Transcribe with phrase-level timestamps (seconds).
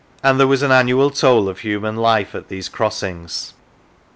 [0.01, 3.53] The Sands and there was an annual toll of human life at these crossings.